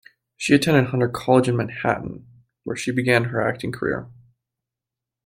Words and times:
She 0.35 0.55
attended 0.55 0.87
Hunter 0.89 1.07
College 1.07 1.47
in 1.47 1.55
Manhattan, 1.55 2.25
where 2.63 2.75
she 2.75 2.91
began 2.91 3.25
her 3.25 3.39
acting 3.47 3.71
career. 3.71 4.09